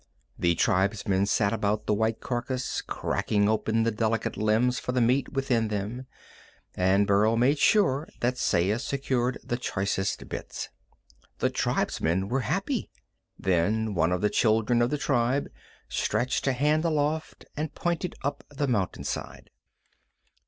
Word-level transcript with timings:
The 0.39 0.55
tribesmen 0.55 1.27
sat 1.27 1.53
about 1.53 1.85
the 1.85 1.93
white 1.93 2.21
carcass, 2.21 2.81
cracking 2.81 3.47
open 3.47 3.83
the 3.83 3.91
delicate 3.91 4.35
limbs 4.35 4.79
for 4.79 4.93
the 4.93 4.99
meat 4.99 5.31
within 5.33 5.67
them, 5.67 6.07
and 6.73 7.05
Burl 7.05 7.37
made 7.37 7.59
sure 7.59 8.09
that 8.19 8.39
Saya 8.39 8.79
secured 8.79 9.37
the 9.43 9.57
choicest 9.57 10.27
bits. 10.27 10.69
The 11.37 11.51
tribesmen 11.51 12.29
were 12.29 12.39
happy. 12.39 12.89
Then 13.37 13.93
one 13.93 14.11
of 14.11 14.21
the 14.21 14.31
children 14.31 14.81
of 14.81 14.89
the 14.89 14.97
tribe 14.97 15.49
stretched 15.87 16.47
a 16.47 16.53
hand 16.53 16.83
aloft 16.83 17.45
and 17.55 17.75
pointed 17.75 18.15
up 18.23 18.43
the 18.49 18.67
mountainside. 18.67 19.51